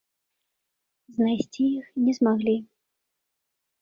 [1.19, 2.57] Знайсці іх не змаглі.